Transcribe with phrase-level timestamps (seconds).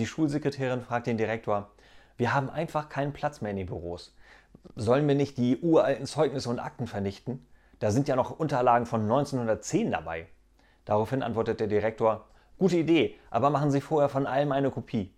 [0.00, 1.68] Die Schulsekretärin fragt den Direktor,
[2.16, 4.16] wir haben einfach keinen Platz mehr in den Büros.
[4.74, 7.46] Sollen wir nicht die uralten Zeugnisse und Akten vernichten?
[7.80, 10.26] Da sind ja noch Unterlagen von 1910 dabei.
[10.86, 12.26] Daraufhin antwortet der Direktor,
[12.56, 15.12] gute Idee, aber machen Sie vorher von allem eine Kopie.